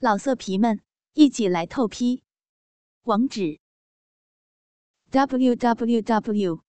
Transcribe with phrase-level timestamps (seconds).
[0.00, 0.80] 老色皮们，
[1.14, 2.22] 一起来透批！
[3.02, 3.58] 网址
[5.10, 6.62] ：w w w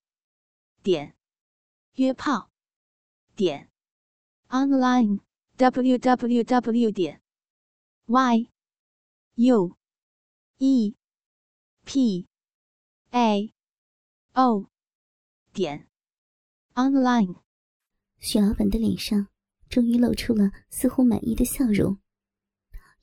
[0.81, 1.15] 点
[1.93, 2.49] 约炮
[3.35, 3.69] 点
[4.47, 5.19] online
[5.57, 7.21] w w w 点
[8.07, 8.49] y
[9.35, 9.77] u
[10.57, 10.95] e
[11.85, 12.27] p
[13.11, 13.53] a
[14.33, 14.71] o
[15.53, 15.87] 点
[16.73, 17.35] online。
[18.17, 19.27] 许老板的脸上
[19.69, 21.99] 终于露出了似乎满意的笑容。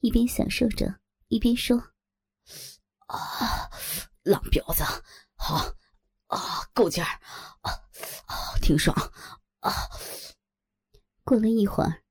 [0.06, 1.76] 一边享受着，一边说
[3.10, 3.68] ：“啊，
[4.22, 4.84] 浪婊子，
[5.34, 5.56] 好，
[6.28, 7.10] 啊，够劲儿，
[7.62, 7.72] 啊，
[8.26, 8.94] 啊，挺爽，
[9.58, 9.72] 啊。”
[11.26, 12.04] 过了一会儿，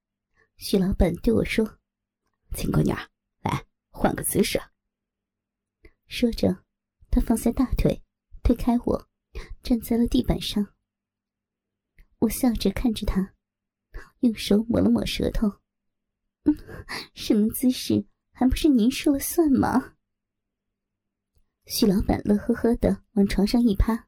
[0.58, 1.80] 徐老板对我说
[2.54, 2.98] ：“秦姑娘，
[3.40, 4.62] 来换个姿势。”
[6.08, 6.66] 说着，
[7.10, 8.04] 他放下大腿，
[8.44, 9.10] 推开我，
[9.64, 10.76] 站在了地板上。
[12.20, 13.36] 我笑着看着他，
[14.20, 15.62] 用手抹了抹舌头。
[17.16, 19.96] 什么姿势还不是您说了算吗？
[21.66, 24.08] 徐老板乐呵呵的往床上一趴，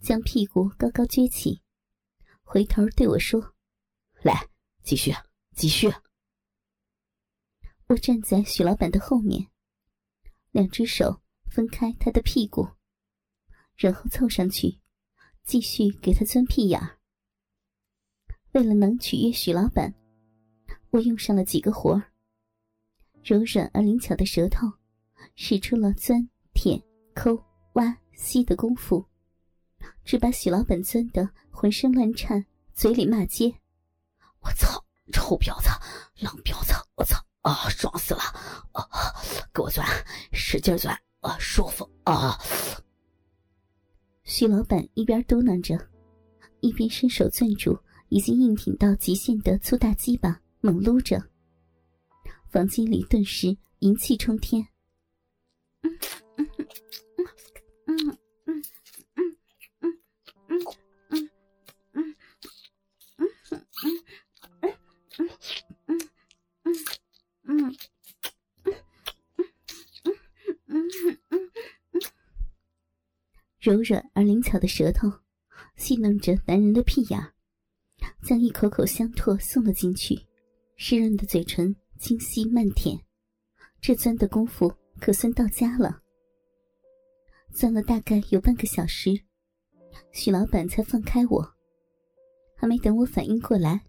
[0.00, 1.62] 将屁股高高撅起，
[2.42, 3.54] 回头对我说
[4.24, 4.48] ：“来，
[4.82, 5.14] 继续，
[5.54, 5.88] 继续。”
[7.86, 9.48] 我站在许老板的后面，
[10.50, 12.68] 两只手分开他的屁股，
[13.76, 14.80] 然后凑上去，
[15.44, 16.98] 继续给他钻屁眼儿。
[18.52, 19.97] 为了能取悦许老板。
[20.90, 22.02] 我用上了几个活儿，
[23.22, 24.66] 柔软而灵巧的舌头，
[25.34, 26.82] 使出了钻、舔、
[27.14, 27.38] 抠、
[27.74, 29.04] 挖、吸的功夫，
[30.04, 33.54] 只把许老板钻得浑身乱颤，嘴里骂街
[34.40, 35.68] ：“我操，臭婊子，
[36.24, 36.72] 浪婊子！
[36.96, 38.20] 我操啊，爽死了！
[38.72, 38.82] 啊，
[39.52, 39.86] 给我钻，
[40.32, 42.38] 使劲钻，啊，舒服啊！”
[44.24, 45.78] 许老板一边嘟囔着，
[46.60, 47.78] 一边伸手攥住
[48.08, 50.40] 已经硬挺到极限的粗大鸡巴。
[50.60, 51.22] 猛撸着，
[52.50, 54.66] 房间里顿时淫气冲天。
[73.60, 75.12] 柔软而灵巧的舌头
[75.76, 77.32] 戏弄着男人的屁眼，
[78.22, 80.27] 将一口口香唾送了进去。
[80.80, 82.96] 湿润的嘴唇清晰慢舔，
[83.80, 86.02] 这钻的功夫可算到家了。
[87.52, 89.10] 钻了大概有半个小时，
[90.12, 91.54] 许老板才放开我。
[92.54, 93.86] 还没等我反应过来，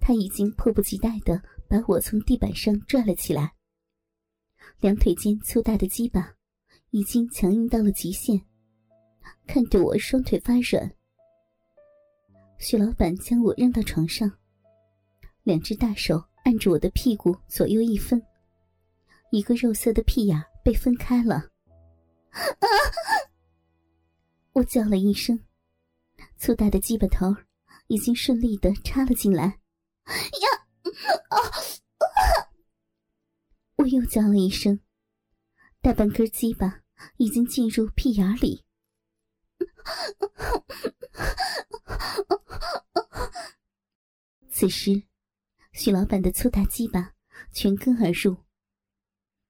[0.00, 3.54] 他已经迫不及待的把我从地板上拽了起来。
[4.80, 6.34] 两腿间粗大的鸡巴
[6.90, 8.44] 已经强硬到了极限，
[9.46, 10.96] 看得我双腿发软。
[12.58, 14.41] 许老板将我扔到床上。
[15.44, 18.24] 两只大手按住我的屁股，左右一分，
[19.32, 21.50] 一个肉色的屁眼被分开了。
[24.54, 25.40] 我叫了一声，
[26.36, 27.34] 粗大的鸡巴头
[27.88, 29.44] 已经顺利的插了进来。
[29.44, 29.56] 呀！
[31.28, 31.36] 啊！
[33.76, 34.78] 我又叫了一声，
[35.80, 36.82] 大半根鸡巴
[37.16, 38.64] 已经进入屁眼里。
[44.48, 45.02] 此时。
[45.84, 47.12] 许老板的粗大鸡巴
[47.50, 48.36] 全根而入，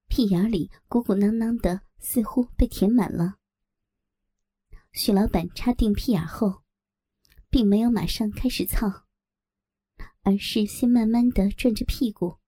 [0.07, 3.35] 屁眼里鼓鼓囊囊的，似乎被填满了。
[4.93, 6.63] 许老板插定屁眼后，
[7.51, 9.05] 并没有马上开始操，
[10.23, 12.39] 而是先慢慢的转着屁股，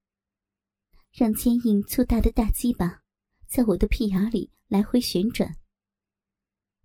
[1.12, 3.04] 让坚硬粗大的大鸡巴
[3.46, 5.56] 在我的屁眼里来回旋转。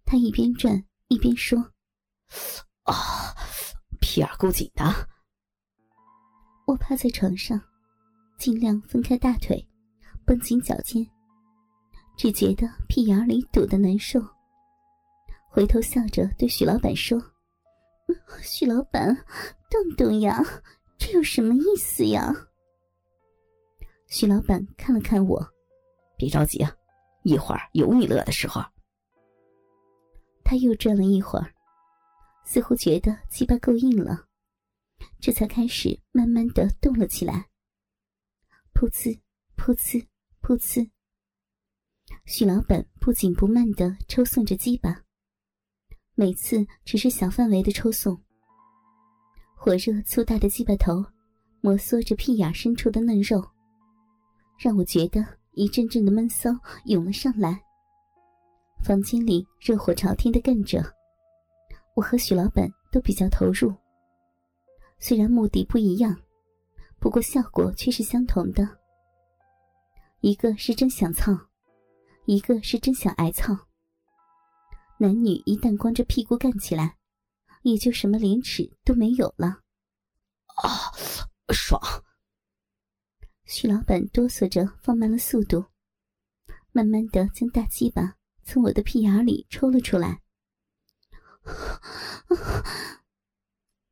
[0.05, 1.73] 他一边转一边说
[2.85, 3.35] ：“啊，
[4.03, 5.09] 屁眼够紧的。”
[6.91, 7.63] 趴在床上，
[8.37, 9.65] 尽量分开大腿，
[10.27, 11.09] 绷紧脚尖，
[12.17, 14.21] 只觉得屁眼里堵得难受。
[15.49, 17.17] 回头笑着对许老板说
[18.43, 19.17] ：“许老板，
[19.71, 20.45] 动动呀，
[20.99, 22.35] 这有什么意思呀？”
[24.11, 25.41] 许老板看了看我，
[26.17, 26.75] 别着急啊，
[27.23, 28.61] 一会儿有你乐的时候。
[30.43, 31.55] 他又转了一会儿，
[32.45, 34.27] 似乎觉得鸡巴够硬了。
[35.21, 37.49] 这才开始慢慢的动了起来，
[38.75, 39.19] 噗呲，
[39.57, 40.07] 噗呲，
[40.41, 40.91] 噗呲。
[42.27, 45.03] 许老板不紧不慢的抽送着鸡巴，
[46.15, 48.21] 每次只是小范围的抽送。
[49.57, 51.05] 火热粗大的鸡巴头
[51.61, 53.47] 摩挲着屁眼深处的嫩肉，
[54.59, 56.51] 让我觉得一阵阵的闷骚
[56.87, 57.61] 涌了上来。
[58.83, 60.83] 房间里热火朝天的干着，
[61.95, 63.71] 我和许老板都比较投入。
[65.01, 66.15] 虽然目的不一样，
[66.99, 68.79] 不过效果却是相同的。
[70.21, 71.33] 一个是真想操，
[72.27, 73.57] 一个是真想挨操。
[74.99, 76.99] 男女一旦光着屁股干起来，
[77.63, 79.63] 也就什么廉耻都没有了。
[80.63, 80.93] 啊，
[81.49, 81.81] 爽！
[83.47, 85.65] 徐老板哆嗦着放慢了速度，
[86.73, 90.21] 慢慢的将大鸡巴从我的屁眼里抽了出来。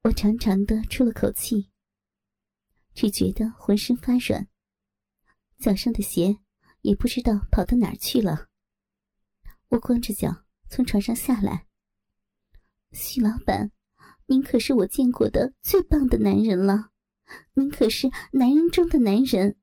[0.03, 1.71] 我长长的出了口气，
[2.95, 4.49] 只觉得浑身发软，
[5.59, 6.39] 脚上的鞋
[6.83, 8.49] 也不知道跑到哪儿去了。
[9.69, 10.45] 我光着脚。
[10.71, 11.67] 从床上下来，
[12.93, 13.73] 徐老板，
[14.27, 16.91] 您可是我见过的最棒的男人了，
[17.55, 19.59] 您可是男人中的男人。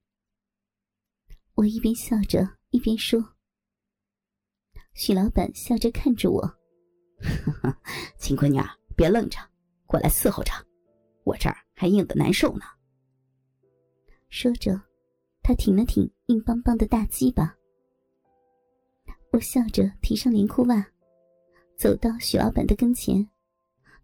[1.54, 3.36] 我一边笑着一边说。
[4.96, 6.58] 徐老板笑着看着我，
[8.18, 8.60] 秦闺女，
[8.98, 9.38] 别愣着，
[9.96, 10.52] 过来伺候着，
[11.24, 12.66] 我这儿还硬的难受呢。
[14.28, 14.78] 说着，
[15.42, 17.56] 他挺了挺硬邦邦的大鸡巴。
[19.32, 20.86] 我笑着提上连裤袜。
[21.78, 23.26] 走到许老板的跟前，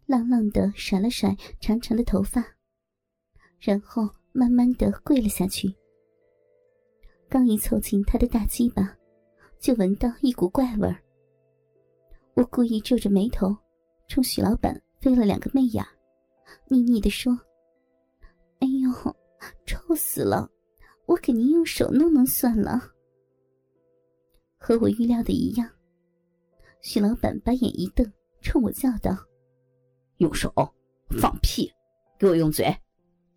[0.06, 2.42] 浪浪的甩了甩长长的头发，
[3.60, 5.74] 然后慢慢的跪了下去。
[7.28, 8.96] 刚一凑近他的大鸡巴，
[9.58, 10.96] 就闻到一股怪味儿。
[12.32, 13.54] 我故意皱着眉头，
[14.08, 15.84] 冲许老板飞了两个媚眼，
[16.68, 17.36] 腻腻的说
[18.60, 19.16] ：“哎呦，
[19.66, 20.48] 臭死了！
[21.06, 22.80] 我给您用手弄弄算了。”
[24.56, 25.68] 和我预料的一样。
[26.82, 28.08] 许老板把眼一瞪，
[28.42, 29.10] 冲我叫道
[30.18, 30.52] ：“用手？
[31.20, 31.68] 放屁！
[32.16, 32.72] 给我用嘴，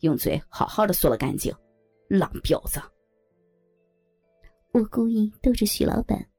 [0.02, 1.52] 用嘴好好的嗦了干净，
[2.08, 2.80] 浪婊子！”
[4.72, 6.30] 我故意逗着许老板，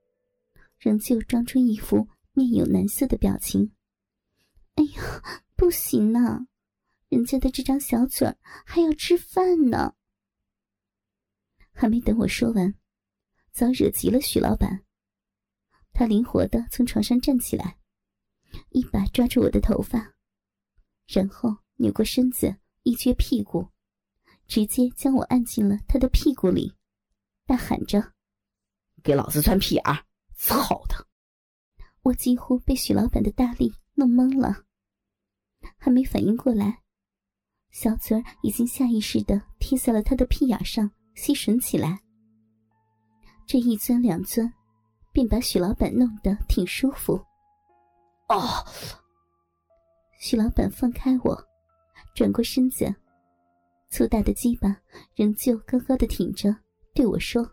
[0.79, 3.69] 仍旧装出一副面有难色的表情。
[4.77, 6.47] “哎呀，不行呐，
[7.09, 9.95] 人家的这张小嘴儿还要吃饭呢。”
[11.73, 12.75] 还没等我说完，
[13.53, 14.85] 早惹急了许老板。
[15.93, 17.79] 他灵活的从床上站起来，
[18.71, 20.15] 一把抓住我的头发，
[21.07, 23.69] 然后扭过身子，一撅屁股，
[24.47, 26.75] 直接将我按进了他的屁股里，
[27.47, 28.13] 大喊着
[29.03, 29.85] ：“给老子穿屁眼！”
[30.37, 31.07] 操的！
[32.03, 34.65] 我几乎被许老板的大力弄懵了，
[35.77, 36.83] 还没反应过来，
[37.71, 42.01] 小嘴儿已经下意识的贴在了他的屁眼上，吸吮起来。
[43.47, 44.53] 这一钻两钻。
[45.17, 47.15] 便把许老板弄得挺舒服。
[48.29, 48.63] 哦，
[50.21, 51.35] 许老板放开我，
[52.15, 52.95] 转过身子，
[53.89, 54.77] 粗大的鸡巴
[55.15, 56.55] 仍旧高高的挺着，
[56.95, 57.51] 对我说：“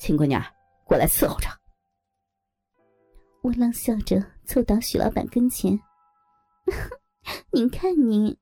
[0.00, 0.42] 秦姑娘，
[0.84, 1.48] 过来伺候着。”
[3.44, 5.78] 我冷笑着凑到许老板跟前
[7.52, 8.34] ：“您看您，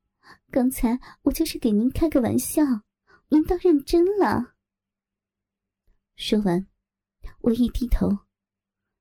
[0.48, 2.62] 刚才我就是给您开个玩笑，
[3.28, 4.54] 您倒认真了。”
[6.14, 6.68] 说完。
[7.40, 8.08] 我一低头，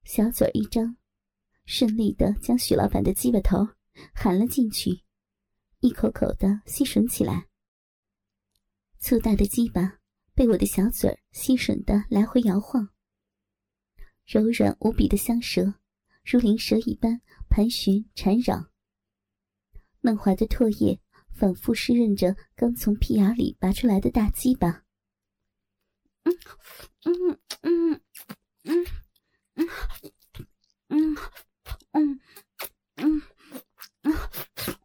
[0.03, 0.97] 小嘴一张，
[1.65, 3.67] 顺利的将许老板的鸡巴头
[4.15, 5.03] 含了进去，
[5.81, 7.47] 一口口的吸吮起来。
[8.97, 9.99] 粗大的鸡巴
[10.33, 12.89] 被我的小嘴吸吮的来回摇晃，
[14.25, 15.75] 柔软无比的香舌
[16.23, 18.69] 如灵蛇一般盘旋缠绕，
[20.01, 20.99] 嫩滑的唾液
[21.33, 24.83] 反复湿润着刚从屁眼里拔出来的大鸡巴。
[26.23, 26.37] 嗯
[27.03, 28.01] 嗯嗯。
[28.63, 28.85] 嗯
[29.55, 29.67] 嗯
[30.87, 31.17] 嗯
[32.95, 33.21] 嗯嗯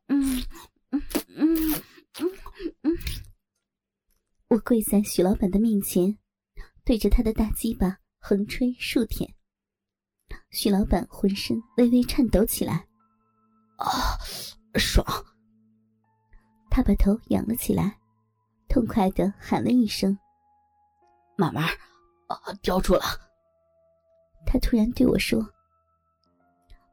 [0.08, 0.42] 嗯
[1.28, 1.82] 嗯
[2.18, 2.32] 嗯
[2.82, 2.98] 嗯
[4.48, 6.18] 我跪在许老板的面前，
[6.84, 9.35] 对着他的大鸡巴横吹竖舔。
[10.56, 12.76] 许老板浑身微微颤抖起来，
[13.76, 14.16] 啊，
[14.76, 15.06] 爽！
[16.70, 17.94] 他把头仰了起来，
[18.66, 20.18] 痛快的喊了一声
[21.36, 21.62] ：“慢慢，
[22.28, 23.02] 啊，叼住了。”
[24.48, 25.46] 他突然对我说：“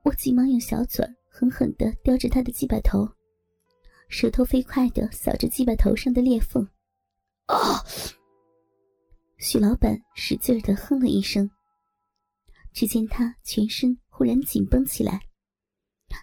[0.04, 3.08] 我急忙用小嘴狠狠的叼着他的鸡巴头，
[4.10, 6.68] 舌头飞快的扫着鸡巴头上的裂缝。”
[7.48, 7.80] 啊！
[9.38, 11.50] 许老板使劲的哼了一声，
[12.74, 15.22] 只见他全身忽然紧绷起来，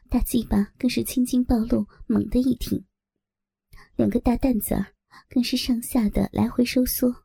[0.09, 2.85] 大鸡巴更是青筋暴露，猛地一挺，
[3.97, 4.95] 两个大蛋子儿
[5.29, 7.25] 更是上下的来回收缩。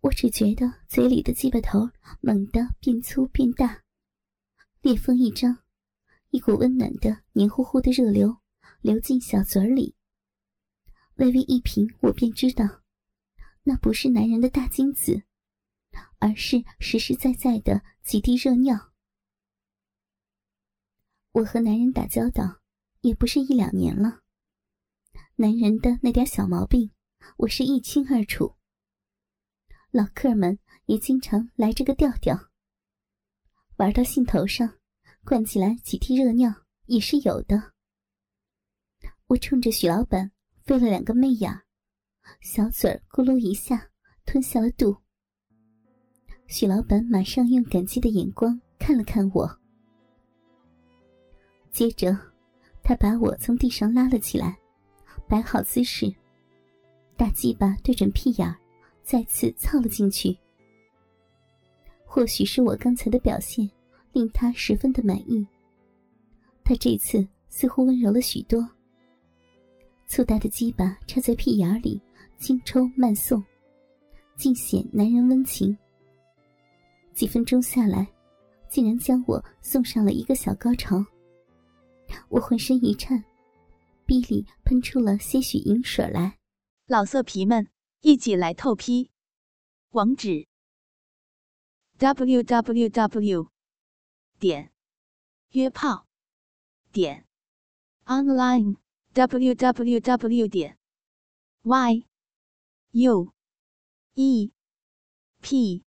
[0.00, 3.82] 我只觉得嘴里的鸡巴头猛地变粗变大，
[4.80, 5.58] 裂缝一张，
[6.30, 8.38] 一股温暖的黏糊糊的热流
[8.80, 9.94] 流进小嘴里。
[11.16, 12.82] 微微一品，我便知道，
[13.62, 15.22] 那不是男人的大精子，
[16.24, 18.94] 而是实实在在的几滴热尿。
[21.32, 22.62] 我和男人打交道
[23.02, 24.22] 也不是一两年了，
[25.34, 26.90] 男人的那点小毛病，
[27.36, 28.56] 我是一清二楚。
[29.90, 32.50] 老客们也经常来这个调调。
[33.76, 34.78] 玩到兴头上，
[35.24, 37.74] 灌起来几滴热尿也是有的。
[39.26, 40.32] 我冲着许老板
[40.64, 41.52] 飞了两个媚眼，
[42.40, 43.90] 小嘴咕噜一下
[44.24, 45.03] 吞下了肚。
[46.46, 49.50] 许老板马上用感激的眼光看了看我，
[51.72, 52.16] 接着
[52.82, 54.56] 他把我从地上拉了起来，
[55.26, 56.14] 摆好姿势，
[57.16, 58.56] 大鸡巴对准屁眼儿，
[59.02, 60.36] 再次操了进去。
[62.04, 63.68] 或许是我刚才的表现
[64.12, 65.44] 令他十分的满意，
[66.62, 68.68] 他这次似乎温柔了许多。
[70.06, 72.00] 粗大的鸡巴插在屁眼里，
[72.38, 73.42] 轻抽慢送，
[74.36, 75.76] 尽显男人温情。
[77.14, 78.12] 几分钟下来，
[78.68, 81.04] 竟然将我送上了一个小高潮。
[82.28, 83.24] 我浑身一颤，
[84.04, 86.38] 逼里喷出了些许银水来。
[86.86, 87.68] 老色皮们，
[88.00, 89.10] 一起来透批！
[89.90, 90.46] 网址
[91.98, 93.48] ：w w w.
[94.38, 94.72] 点
[95.50, 96.06] 约炮
[96.92, 97.26] 点
[98.06, 98.76] online。
[99.14, 100.76] www 点
[101.62, 102.04] y
[102.90, 103.32] u
[104.14, 104.52] e
[105.40, 105.84] p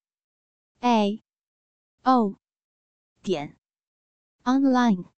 [0.81, 1.24] a.
[2.03, 2.38] O.
[3.24, 3.57] 点。
[4.43, 5.16] Online。